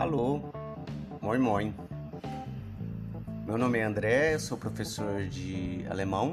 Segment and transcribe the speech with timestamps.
[0.00, 0.40] Alô,
[1.20, 1.74] moin moin.
[3.46, 6.30] Meu nome é André, sou professor de alemão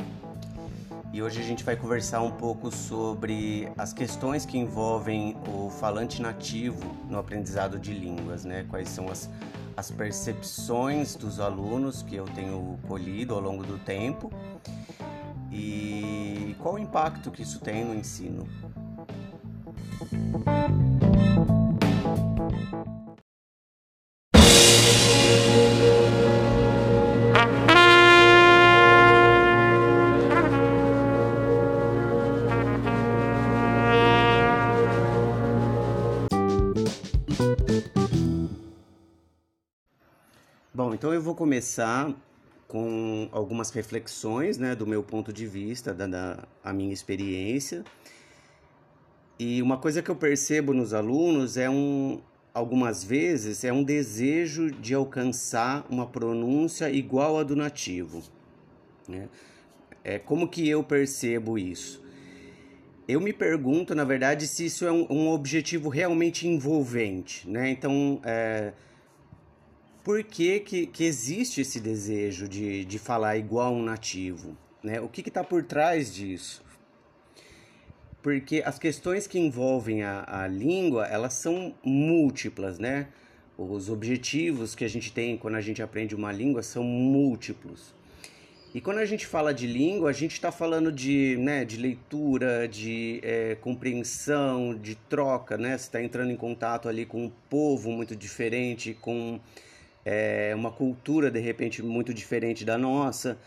[1.12, 6.22] e hoje a gente vai conversar um pouco sobre as questões que envolvem o falante
[6.22, 8.66] nativo no aprendizado de línguas, né?
[8.70, 9.30] Quais são as,
[9.76, 14.32] as percepções dos alunos que eu tenho colhido ao longo do tempo
[15.52, 18.48] e qual o impacto que isso tem no ensino.
[41.28, 42.16] Vou começar
[42.70, 47.84] com algumas reflexões, né, do meu ponto de vista, da, da a minha experiência.
[49.38, 52.22] E uma coisa que eu percebo nos alunos é um,
[52.54, 58.24] algumas vezes, é um desejo de alcançar uma pronúncia igual à do nativo.
[59.06, 59.28] Né?
[60.06, 62.02] É, como que eu percebo isso?
[63.06, 67.70] Eu me pergunto, na verdade, se isso é um, um objetivo realmente envolvente, né?
[67.70, 68.74] Então, é,
[70.08, 74.56] por que, que, que existe esse desejo de, de falar igual um nativo?
[74.82, 75.02] Né?
[75.02, 76.64] O que está por trás disso?
[78.22, 83.10] Porque as questões que envolvem a, a língua, elas são múltiplas, né?
[83.58, 87.94] Os objetivos que a gente tem quando a gente aprende uma língua são múltiplos.
[88.74, 92.66] E quando a gente fala de língua, a gente está falando de, né, de leitura,
[92.66, 95.78] de é, compreensão, de troca, né?
[95.78, 99.38] Você está entrando em contato ali com um povo muito diferente, com
[100.10, 103.38] é uma cultura de repente muito diferente da nossa.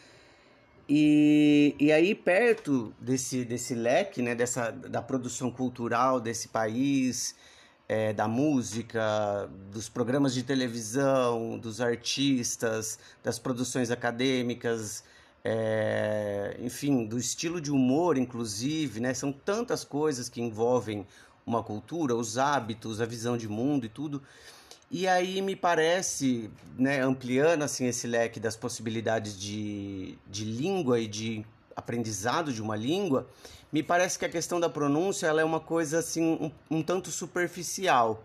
[0.86, 7.34] E, e aí, perto desse, desse leque, né, dessa, da produção cultural desse país,
[7.88, 15.02] é, da música, dos programas de televisão, dos artistas, das produções acadêmicas,
[15.42, 21.06] é, enfim, do estilo de humor, inclusive, né, são tantas coisas que envolvem
[21.46, 24.22] uma cultura, os hábitos, a visão de mundo e tudo.
[24.90, 31.06] E aí me parece, né, ampliando assim esse leque das possibilidades de, de língua e
[31.06, 31.46] de
[31.76, 33.28] aprendizado de uma língua,
[33.70, 37.12] me parece que a questão da pronúncia ela é uma coisa assim um, um tanto
[37.12, 38.24] superficial.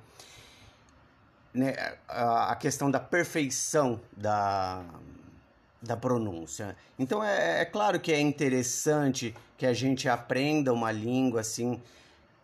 [1.53, 1.76] Né?
[2.08, 4.84] A, a, questão da perfeição da,
[5.80, 6.76] da pronúncia.
[6.97, 11.80] Então é, é claro que é interessante que a gente aprenda uma língua assim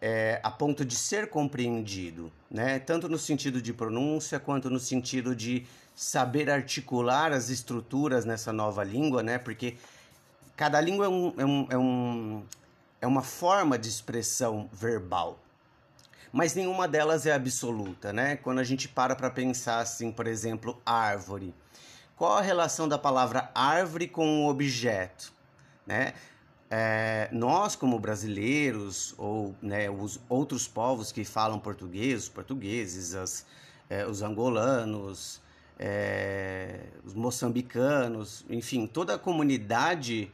[0.01, 2.79] é, a ponto de ser compreendido, né?
[2.79, 8.83] tanto no sentido de pronúncia quanto no sentido de saber articular as estruturas nessa nova
[8.83, 9.37] língua, né?
[9.37, 9.77] porque
[10.57, 12.43] cada língua é, um, é, um, é, um,
[13.01, 15.37] é uma forma de expressão verbal,
[16.33, 18.11] mas nenhuma delas é absoluta.
[18.11, 18.37] Né?
[18.37, 21.53] Quando a gente para para pensar assim, por exemplo, árvore,
[22.15, 25.31] qual a relação da palavra árvore com o objeto?
[25.85, 26.13] Né?
[26.73, 33.45] É, nós como brasileiros ou né, os outros povos que falam português, os portugueses, as,
[33.89, 35.41] é, os angolanos,
[35.77, 40.31] é, os moçambicanos, enfim, toda a comunidade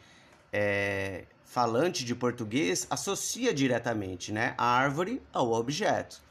[0.53, 6.21] é, falante de português associa diretamente né, a árvore ao objeto.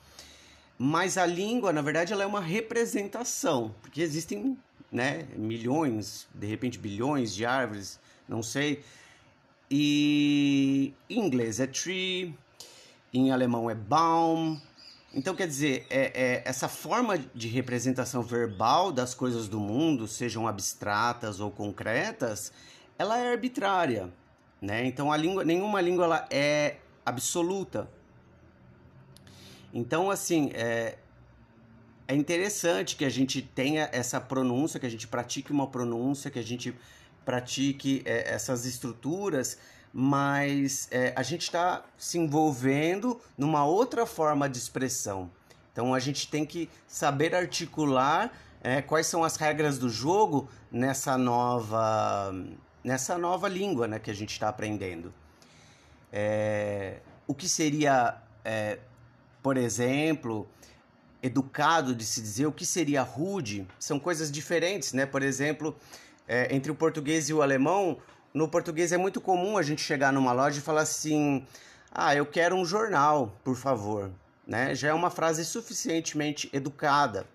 [0.78, 4.56] Mas a língua, na verdade, ela é uma representação, porque existem
[4.92, 8.84] né, milhões, de repente bilhões de árvores, não sei,
[9.70, 12.34] e em inglês é tree,
[13.12, 14.60] em alemão é Baum.
[15.12, 20.46] Então, quer dizer, é, é, essa forma de representação verbal das coisas do mundo, sejam
[20.46, 22.52] abstratas ou concretas,
[22.98, 24.12] ela é arbitrária.
[24.60, 24.84] Né?
[24.86, 27.88] Então, a língua, nenhuma língua ela é absoluta.
[29.72, 30.98] Então, assim, é,
[32.08, 36.38] é interessante que a gente tenha essa pronúncia, que a gente pratique uma pronúncia, que
[36.38, 36.74] a gente
[37.26, 39.58] pratique é, essas estruturas,
[39.92, 45.30] mas é, a gente está se envolvendo numa outra forma de expressão.
[45.72, 48.32] Então a gente tem que saber articular
[48.62, 52.32] é, quais são as regras do jogo nessa nova,
[52.82, 55.12] nessa nova língua né, que a gente está aprendendo.
[56.12, 58.78] É, o que seria, é,
[59.42, 60.48] por exemplo,
[61.22, 65.04] educado de se dizer, o que seria rude, são coisas diferentes, né?
[65.04, 65.76] Por exemplo,
[66.28, 67.98] é, entre o português e o alemão,
[68.32, 71.46] no português é muito comum a gente chegar numa loja e falar assim:
[71.90, 74.10] ah, eu quero um jornal, por favor.
[74.46, 74.74] Né?
[74.74, 77.26] Já é uma frase suficientemente educada.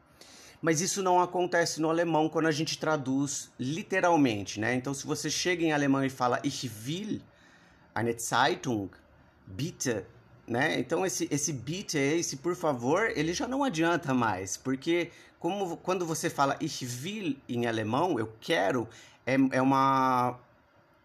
[0.62, 4.76] Mas isso não acontece no alemão quando a gente traduz literalmente, né?
[4.76, 7.20] Então, se você chega em alemão e fala Ich will
[7.96, 8.90] eine Zeitung,
[9.48, 10.06] bitte,
[10.52, 10.78] né?
[10.78, 15.10] Então esse esse beat esse por favor, ele já não adianta mais, porque
[15.40, 18.86] como quando você fala ich will em alemão, eu quero,
[19.26, 20.38] é, é uma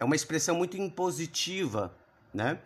[0.01, 1.95] é uma expressão muito impositiva,
[2.35, 2.59] né?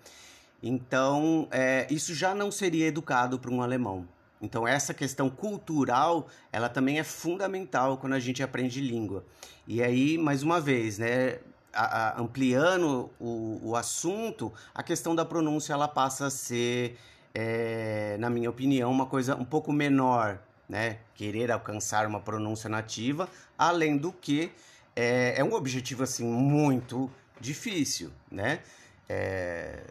[0.63, 4.09] Então é, isso já não seria educado para um alemão.
[4.41, 9.23] Então essa questão cultural, ela também é fundamental quando a gente aprende língua.
[9.69, 11.41] E aí, mais uma vez, né,
[11.73, 16.99] a, a, ampliando o, o assunto, a questão da pronúncia ela passa a ser,
[17.35, 20.39] é, na minha opinião, uma coisa um pouco menor,
[20.69, 20.99] né?
[21.15, 23.29] Querer alcançar uma pronúncia nativa,
[23.59, 24.53] além do que
[24.95, 28.61] é, é um objetivo assim muito difícil, né?
[29.09, 29.83] É,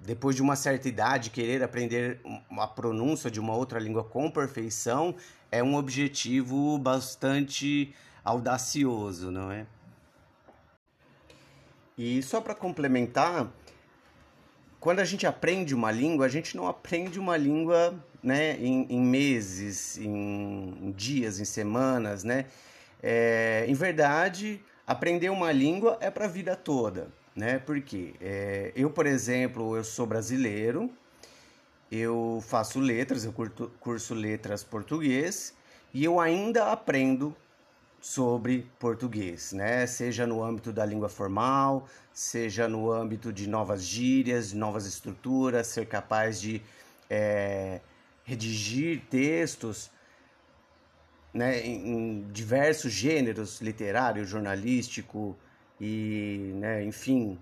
[0.00, 2.20] depois de uma certa idade, querer aprender
[2.58, 5.14] a pronúncia de uma outra língua com perfeição
[5.50, 7.94] é um objetivo bastante
[8.24, 9.66] audacioso, não é?
[11.96, 13.50] E só para complementar,
[14.80, 19.00] quando a gente aprende uma língua, a gente não aprende uma língua né, em, em
[19.00, 22.46] meses, em, dias, em semanas, né?
[23.02, 27.58] É, em verdade, aprender uma língua é para a vida toda, né?
[27.58, 30.90] Porque é, eu, por exemplo, eu sou brasileiro,
[31.90, 35.54] eu faço letras, eu curto, curso letras português
[35.92, 37.36] e eu ainda aprendo
[38.02, 39.86] sobre português, né?
[39.86, 45.86] Seja no âmbito da língua formal, seja no âmbito de novas gírias, novas estruturas, ser
[45.86, 46.60] capaz de
[47.08, 47.80] é,
[48.24, 49.88] redigir textos
[51.32, 55.36] né, em, em, diversos gêneros, literário, jornalístico
[55.80, 57.38] e, né, enfim,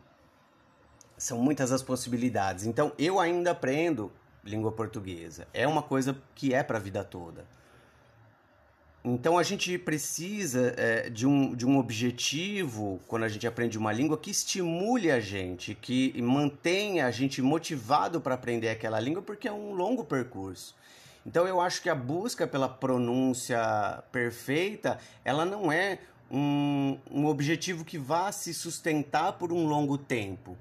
[1.17, 2.67] são muitas as possibilidades.
[2.67, 4.13] Então, eu ainda aprendo
[4.45, 5.49] língua portuguesa.
[5.55, 7.47] É uma coisa que é para a vida toda.
[9.03, 13.93] Então a gente precisa é, de, um, de um objetivo, quando a gente aprende uma
[13.93, 19.49] língua, que estimule a gente, que mantenha a gente motivado para aprender aquela língua, porque
[19.49, 20.75] é um longo percurso.
[21.25, 25.99] Então eu acho que a busca pela pronúncia perfeita, ela não é
[26.31, 30.59] um, um objetivo que vá se sustentar por um longo tempo.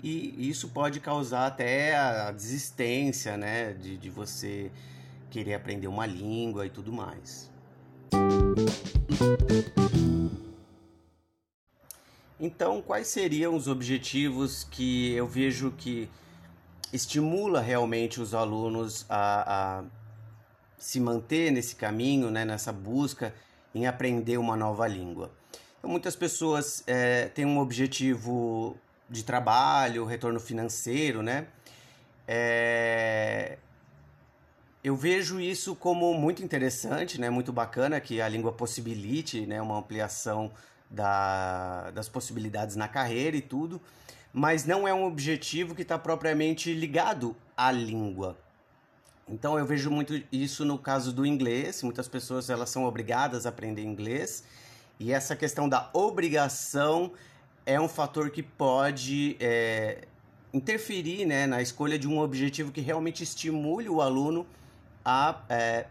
[0.00, 4.70] E isso pode causar até a desistência, né, de, de você
[5.30, 7.50] querer aprender uma língua e tudo mais.
[12.40, 16.08] Então, quais seriam os objetivos que eu vejo que
[16.92, 19.84] estimula realmente os alunos a, a
[20.78, 23.34] se manter nesse caminho, né, nessa busca
[23.74, 25.32] em aprender uma nova língua?
[25.78, 28.76] Então, muitas pessoas é, têm um objetivo
[29.10, 31.46] de trabalho, retorno financeiro, né?
[32.26, 33.58] É,
[34.88, 37.28] eu vejo isso como muito interessante, né?
[37.28, 39.60] muito bacana que a língua possibilite né?
[39.60, 40.50] uma ampliação
[40.90, 43.82] da, das possibilidades na carreira e tudo,
[44.32, 48.38] mas não é um objetivo que está propriamente ligado à língua.
[49.28, 53.50] Então eu vejo muito isso no caso do inglês, muitas pessoas elas são obrigadas a
[53.50, 54.42] aprender inglês,
[54.98, 57.12] e essa questão da obrigação
[57.66, 60.08] é um fator que pode é,
[60.50, 64.46] interferir né, na escolha de um objetivo que realmente estimule o aluno
[65.10, 65.86] a é,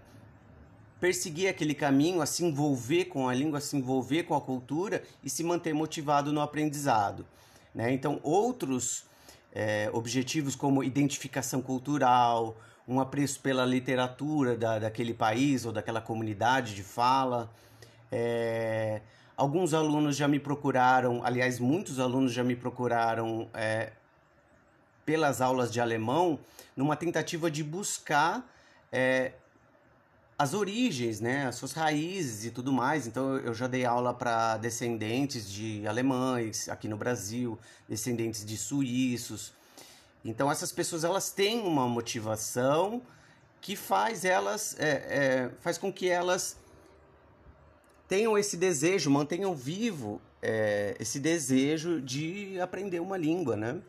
[1.00, 5.02] perseguir aquele caminho, a se envolver com a língua, a se envolver com a cultura
[5.24, 7.26] e se manter motivado no aprendizado.
[7.74, 7.92] Né?
[7.92, 9.06] Então, outros
[9.52, 12.56] é, objetivos como identificação cultural,
[12.88, 17.52] um apreço pela literatura da, daquele país ou daquela comunidade de fala.
[18.12, 19.02] É,
[19.36, 23.94] alguns alunos já me procuraram, aliás, muitos alunos já me procuraram é,
[25.04, 26.38] pelas aulas de alemão,
[26.76, 28.48] numa tentativa de buscar
[28.92, 29.34] é,
[30.38, 33.08] as origens, né, as suas raízes e tudo mais.
[33.08, 37.58] Então eu já dei aula para descendentes de alemães aqui no Brasil,
[37.90, 39.54] descendentes de suíços.
[40.24, 43.02] Então essas pessoas elas têm uma motivação
[43.60, 46.58] que faz elas é, é, faz com que elas
[48.08, 53.82] tenham esse desejo, mantenham vivo é, esse desejo de aprender uma língua, né?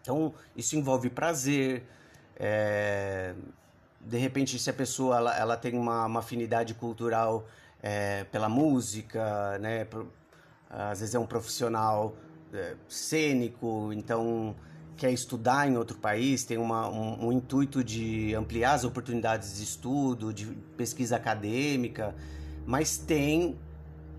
[0.00, 1.82] Então isso envolve prazer,
[2.36, 3.34] é,
[4.06, 7.46] de repente, se a pessoa ela, ela tem uma, uma afinidade cultural
[7.82, 9.86] é, pela música, né?
[10.68, 12.16] Às vezes é um profissional
[12.52, 14.54] é, cênico, então
[14.96, 19.64] quer estudar em outro país, tem uma, um, um, intuito de ampliar as oportunidades de
[19.64, 20.46] estudo, de
[20.76, 22.14] pesquisa acadêmica,
[22.64, 23.58] mas tem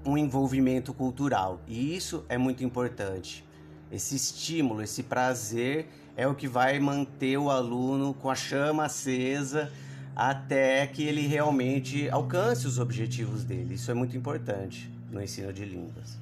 [0.05, 3.45] um envolvimento cultural e isso é muito importante.
[3.91, 9.71] Esse estímulo, esse prazer é o que vai manter o aluno com a chama acesa
[10.15, 13.73] até que ele realmente alcance os objetivos dele.
[13.75, 16.17] Isso é muito importante no ensino de línguas.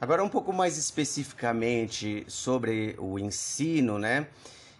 [0.00, 4.28] Agora, um pouco mais especificamente sobre o ensino, né?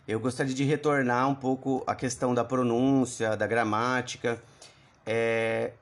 [0.06, 4.40] Eu gostaria de retornar um pouco à questão da pronúncia, da gramática.
[5.04, 5.72] É,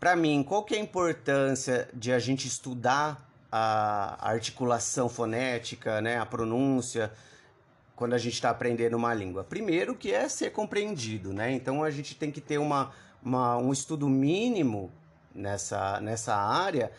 [0.00, 6.18] Para mim, qual que é a importância de a gente estudar a articulação fonética, né,
[6.18, 7.12] a pronúncia,
[7.94, 9.44] quando a gente está aprendendo uma língua?
[9.44, 11.52] Primeiro que é ser compreendido, né?
[11.52, 12.92] Então a gente tem que ter uma,
[13.22, 14.90] uma um estudo mínimo
[15.32, 16.90] nessa, nessa área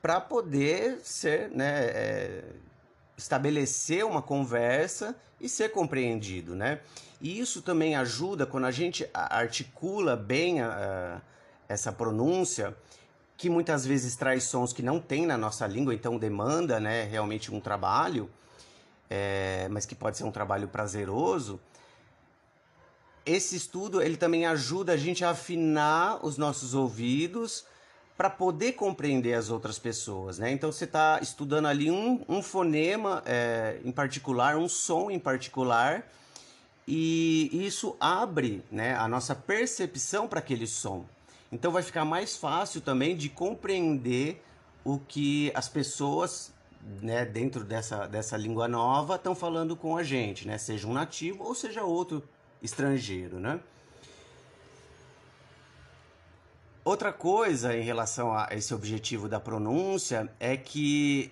[0.00, 2.44] para poder ser, né, é,
[3.16, 6.78] estabelecer uma conversa e ser compreendido, né?
[7.20, 11.20] E isso também ajuda quando a gente articula bem a, a,
[11.68, 12.76] essa pronúncia,
[13.38, 17.54] que muitas vezes traz sons que não tem na nossa língua, então demanda, né, realmente
[17.54, 18.28] um trabalho,
[19.08, 21.60] é, mas que pode ser um trabalho prazeroso.
[23.24, 27.64] Esse estudo ele também ajuda a gente a afinar os nossos ouvidos
[28.16, 30.50] para poder compreender as outras pessoas, né?
[30.50, 36.04] Então você está estudando ali um, um fonema é, em particular, um som em particular,
[36.88, 41.06] e isso abre né, a nossa percepção para aquele som.
[41.50, 44.42] Então vai ficar mais fácil também de compreender
[44.84, 46.52] o que as pessoas
[47.02, 50.58] né, dentro dessa, dessa língua nova estão falando com a gente, né?
[50.58, 52.22] Seja um nativo ou seja outro
[52.62, 53.60] estrangeiro, né?
[56.84, 61.30] Outra coisa em relação a esse objetivo da pronúncia é que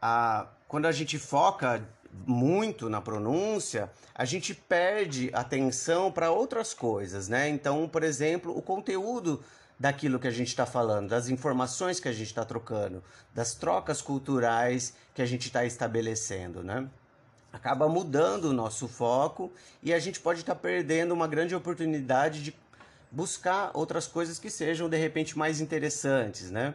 [0.00, 1.86] a, quando a gente foca
[2.26, 7.48] muito na pronúncia, a gente perde atenção para outras coisas, né?
[7.48, 9.42] Então, por exemplo, o conteúdo
[9.78, 13.02] daquilo que a gente está falando, das informações que a gente está trocando,
[13.34, 16.86] das trocas culturais que a gente está estabelecendo, né?
[17.52, 19.50] Acaba mudando o nosso foco
[19.82, 22.54] e a gente pode estar tá perdendo uma grande oportunidade de
[23.10, 26.74] buscar outras coisas que sejam de repente mais interessantes, né?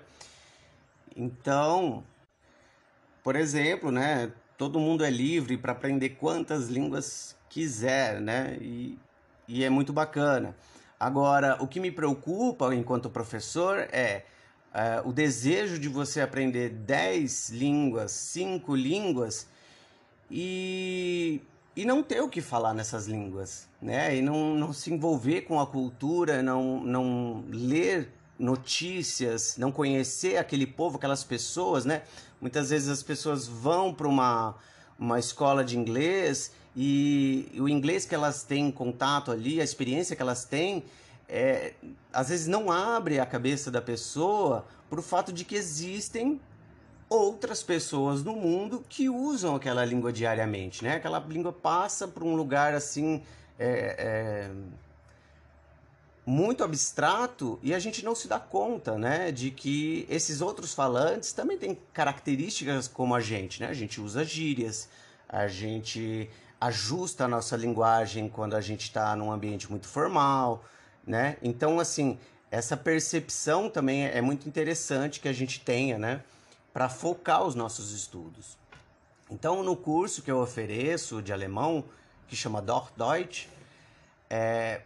[1.15, 2.03] Então,
[3.23, 8.57] por exemplo, né, todo mundo é livre para aprender quantas línguas quiser, né?
[8.61, 8.97] E,
[9.47, 10.55] e é muito bacana.
[10.99, 14.23] Agora, o que me preocupa enquanto professor é,
[14.73, 19.47] é o desejo de você aprender 10 línguas, 5 línguas
[20.29, 21.41] e
[21.75, 24.15] e não ter o que falar nessas línguas, né?
[24.15, 30.67] E não, não se envolver com a cultura, não, não ler notícias, não conhecer aquele
[30.67, 32.03] povo, aquelas pessoas, né?
[32.39, 34.55] Muitas vezes as pessoas vão para uma,
[34.99, 40.21] uma escola de inglês e o inglês que elas têm contato ali, a experiência que
[40.21, 40.83] elas têm,
[41.27, 41.73] é,
[42.11, 46.39] às vezes não abre a cabeça da pessoa por fato de que existem
[47.09, 50.95] outras pessoas no mundo que usam aquela língua diariamente, né?
[50.95, 53.23] Aquela língua passa por um lugar assim
[53.57, 54.51] é, é,
[56.25, 59.31] muito abstrato e a gente não se dá conta, né?
[59.31, 63.67] De que esses outros falantes também têm características como a gente, né?
[63.67, 64.89] A gente usa gírias,
[65.29, 66.29] a gente
[66.59, 70.63] ajusta a nossa linguagem quando a gente está num ambiente muito formal,
[71.05, 71.37] né?
[71.43, 72.17] Então, assim,
[72.49, 76.21] essa percepção também é muito interessante que a gente tenha, né?
[76.75, 78.57] para focar os nossos estudos.
[79.31, 81.85] Então, no curso que eu ofereço de alemão,
[82.27, 83.47] que chama Deutsch,
[84.29, 84.81] é,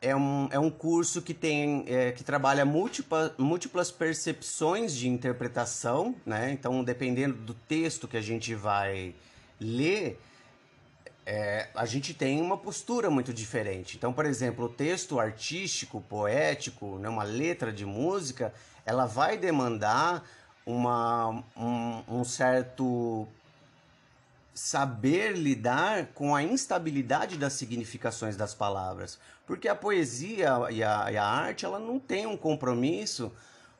[0.00, 6.14] é, um, é um curso que tem é, que trabalha múltipla, múltiplas percepções de interpretação,
[6.24, 6.50] né?
[6.50, 9.14] Então, dependendo do texto que a gente vai
[9.60, 10.18] ler,
[11.26, 13.98] é, a gente tem uma postura muito diferente.
[13.98, 18.54] Então, por exemplo, o texto artístico, poético, né, uma letra de música,
[18.86, 20.24] ela vai demandar
[20.64, 23.28] uma, um, um certo
[24.54, 29.18] saber lidar com a instabilidade das significações das palavras.
[29.46, 33.32] Porque a poesia e a, e a arte ela não tem um compromisso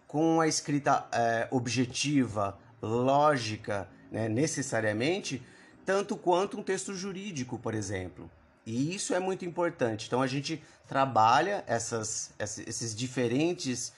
[0.06, 5.42] com a escrita é, objetiva, lógica, né, necessariamente,
[5.86, 8.30] tanto quanto um texto jurídico, por exemplo.
[8.66, 10.06] E isso é muito importante.
[10.06, 13.92] Então a gente trabalha essas, esses diferentes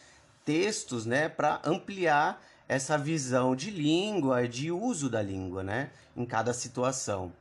[0.44, 6.52] textos né, para ampliar essa visão de língua, de uso da língua, né, em cada
[6.52, 7.32] situação.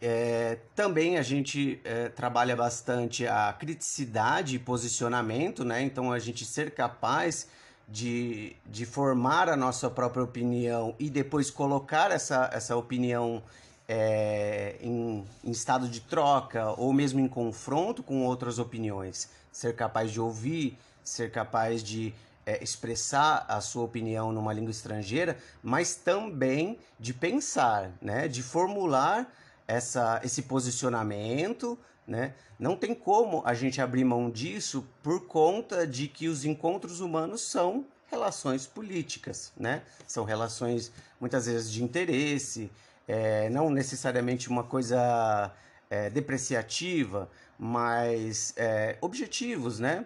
[0.00, 5.80] É, também a gente é, trabalha bastante a criticidade e posicionamento, né?
[5.80, 7.46] Então a gente ser capaz
[7.88, 13.40] de, de formar a nossa própria opinião e depois colocar essa, essa opinião
[13.88, 19.28] é, em, em estado de troca ou mesmo em confronto com outras opiniões.
[19.52, 22.12] Ser capaz de ouvir, ser capaz de
[22.44, 28.28] é, expressar a sua opinião numa língua estrangeira, mas também de pensar, né?
[28.28, 29.32] de formular
[29.66, 31.78] essa, esse posicionamento.
[32.06, 32.34] Né?
[32.58, 37.42] Não tem como a gente abrir mão disso por conta de que os encontros humanos
[37.42, 39.82] são relações políticas, né?
[40.06, 42.70] São relações muitas vezes de interesse,
[43.08, 45.50] é, não necessariamente uma coisa
[45.88, 50.04] é, depreciativa, mas é, objetivos, né?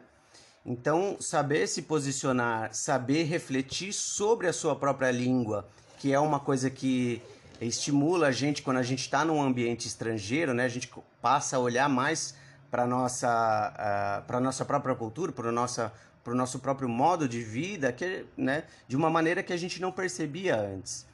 [0.68, 5.64] Então, saber se posicionar, saber refletir sobre a sua própria língua,
[5.96, 7.22] que é uma coisa que
[7.60, 10.64] estimula a gente quando a gente está num ambiente estrangeiro, né?
[10.64, 10.90] A gente
[11.22, 12.34] passa a olhar mais
[12.68, 15.92] para nossa uh, para nossa própria cultura, para nossa
[16.24, 19.80] para o nosso próprio modo de vida, que, né, de uma maneira que a gente
[19.80, 21.06] não percebia antes.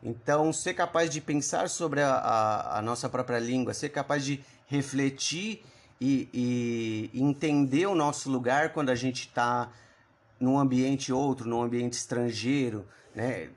[0.00, 4.40] Então, ser capaz de pensar sobre a, a, a nossa própria língua, ser capaz de
[4.68, 5.64] refletir
[6.00, 9.70] e, e, entender o nosso lugar quando a gente está
[10.38, 13.50] num ambiente outro, num ambiente estrangeiro, né?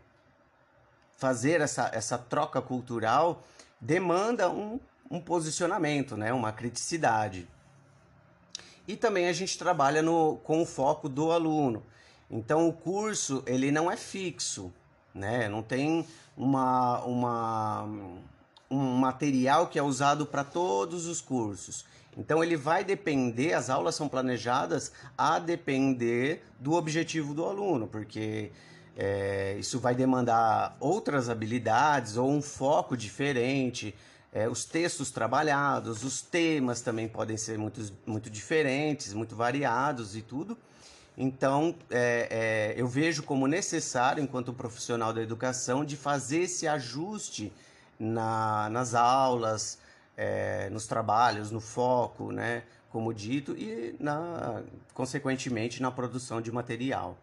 [1.15, 3.41] fazer essa, essa troca cultural
[3.79, 4.77] demanda um,
[5.09, 6.33] um posicionamento, né?
[6.33, 7.47] uma criticidade.
[8.85, 11.81] E também a gente trabalha no, com o foco do aluno.
[12.29, 14.73] Então o curso ele não é fixo,
[15.15, 15.47] né?
[15.47, 17.83] não tem uma, uma,
[18.69, 21.85] um material que é usado para todos os cursos.
[22.17, 28.51] Então ele vai depender, as aulas são planejadas a depender do objetivo do aluno, porque
[28.96, 33.96] é, isso vai demandar outras habilidades ou um foco diferente.
[34.32, 40.22] É, os textos trabalhados, os temas também podem ser muito, muito diferentes, muito variados e
[40.22, 40.58] tudo.
[41.15, 47.53] Então, é, é, eu vejo como necessário, enquanto profissional da educação, de fazer esse ajuste
[48.00, 49.77] na, nas aulas,
[50.15, 54.62] é, nos trabalhos, no foco, né, como dito, e, na,
[54.93, 57.17] consequentemente, na produção de material.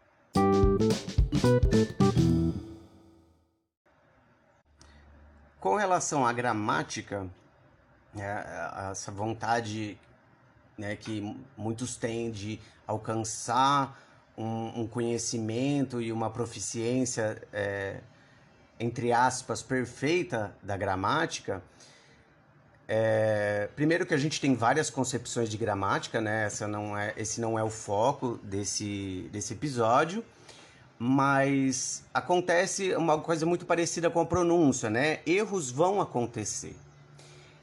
[5.61, 7.29] Com relação à gramática,
[8.17, 9.99] é, essa vontade
[10.77, 14.01] né, que muitos têm de alcançar
[14.37, 18.01] um, um conhecimento e uma proficiência, é,
[18.79, 21.63] entre aspas, perfeita da gramática,
[22.93, 26.47] é, primeiro que a gente tem várias concepções de gramática, né?
[26.47, 30.25] Essa não é, esse não é o foco desse, desse episódio
[31.03, 35.21] mas acontece uma coisa muito parecida com a pronúncia, né?
[35.25, 36.77] Erros vão acontecer.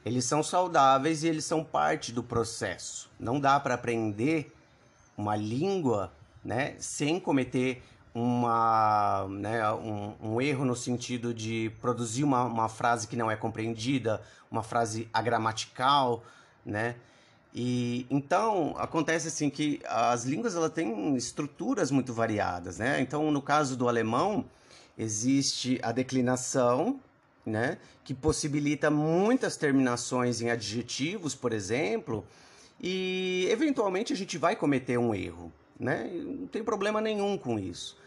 [0.04, 3.12] Eles são saudáveis e eles são parte do processo.
[3.20, 4.52] Não dá para aprender
[5.16, 6.12] uma língua,
[6.44, 13.08] né, sem cometer uma, né, um, um, erro no sentido de produzir uma, uma frase
[13.08, 14.20] que não é compreendida,
[14.52, 16.24] uma frase agramatical,
[16.66, 16.96] né?
[17.54, 23.02] E então acontece assim que as línguas ela têm estruturas muito variadas, né?
[23.02, 24.46] Então no caso do alemão
[24.98, 27.00] existe a declinação,
[27.46, 32.26] né, que possibilita muitas terminações em adjetivos, por exemplo,
[32.82, 36.12] e eventualmente a gente vai cometer um erro, né?
[36.14, 37.98] Não tem problema nenhum com isso.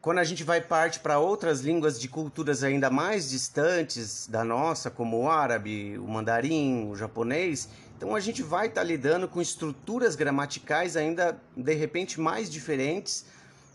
[0.00, 4.90] Quando a gente vai parte para outras línguas de culturas ainda mais distantes da nossa,
[4.90, 9.42] como o árabe, o mandarim, o japonês, então a gente vai estar tá lidando com
[9.42, 13.26] estruturas gramaticais ainda de repente mais diferentes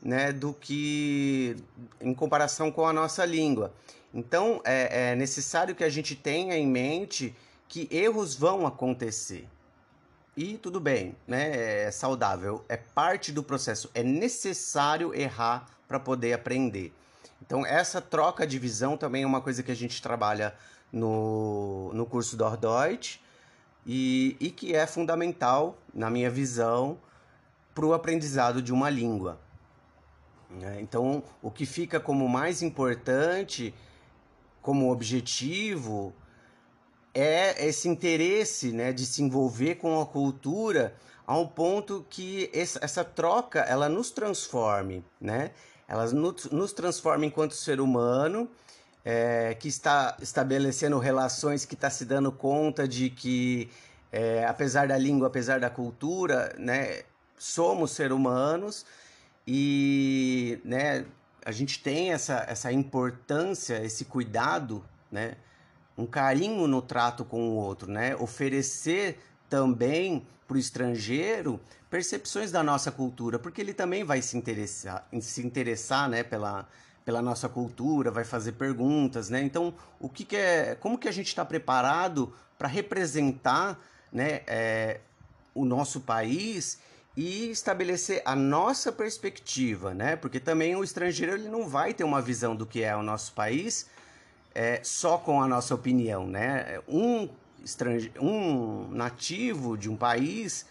[0.01, 1.57] né, do que
[1.99, 3.73] em comparação com a nossa língua.
[4.13, 7.35] Então é, é necessário que a gente tenha em mente
[7.67, 9.45] que erros vão acontecer.
[10.35, 11.85] E tudo bem, né?
[11.85, 16.91] É saudável, é parte do processo, é necessário errar para poder aprender.
[17.45, 20.55] Então, essa troca de visão também é uma coisa que a gente trabalha
[20.91, 23.19] no, no curso do Ordeutsch
[23.85, 26.97] e, e que é fundamental, na minha visão,
[27.75, 29.39] para o aprendizado de uma língua.
[30.49, 30.79] Né?
[30.81, 33.73] Então, o que fica como mais importante,
[34.61, 36.13] como objetivo,
[37.13, 40.95] é esse interesse né, de se envolver com a cultura
[41.25, 45.51] a um ponto que essa troca ela nos transforme, né?
[45.87, 48.49] Ela nos transforma enquanto ser humano
[49.05, 53.69] é, que está estabelecendo relações, que está se dando conta de que,
[54.11, 57.03] é, apesar da língua, apesar da cultura, né,
[57.37, 58.85] somos seres humanos
[59.45, 61.05] e né,
[61.45, 65.35] a gente tem essa, essa importância, esse cuidado, né,
[65.97, 72.63] um carinho no trato com o outro, né, oferecer também para o estrangeiro percepções da
[72.63, 76.67] nossa cultura, porque ele também vai se interessar, se interessar né, pela,
[77.05, 79.43] pela nossa cultura, vai fazer perguntas, né?
[79.43, 83.79] Então, o que, que é, como que a gente está preparado para representar,
[84.11, 85.01] né, é,
[85.53, 86.79] o nosso país
[87.15, 90.15] e estabelecer a nossa perspectiva, né?
[90.15, 93.33] Porque também o estrangeiro ele não vai ter uma visão do que é o nosso
[93.33, 93.87] país
[94.53, 96.79] é, só com a nossa opinião, né?
[96.87, 97.29] Um
[97.63, 98.11] estrange...
[98.19, 100.65] um nativo de um país,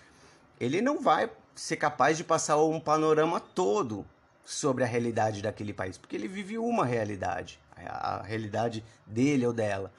[0.60, 4.06] ele não vai ser capaz de passar um panorama todo
[4.44, 9.92] sobre a realidade daquele país, porque ele vive uma realidade, a realidade dele ou dela.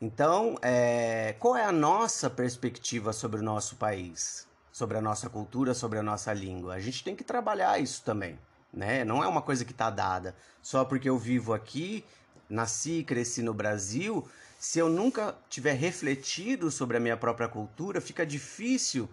[0.00, 5.74] Então, é, qual é a nossa perspectiva sobre o nosso país, sobre a nossa cultura,
[5.74, 6.74] sobre a nossa língua?
[6.74, 8.38] A gente tem que trabalhar isso também,
[8.72, 9.04] né?
[9.04, 10.36] Não é uma coisa que está dada.
[10.62, 12.04] Só porque eu vivo aqui,
[12.48, 14.26] nasci e cresci no Brasil,
[14.58, 19.08] se eu nunca tiver refletido sobre a minha própria cultura, fica difícil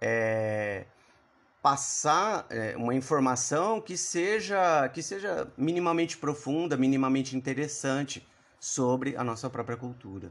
[0.00, 0.84] é,
[1.62, 8.26] passar é, uma informação que seja, que seja minimamente profunda, minimamente interessante
[8.60, 10.30] sobre a nossa própria cultura.